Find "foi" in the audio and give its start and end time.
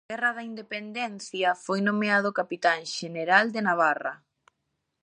1.65-1.79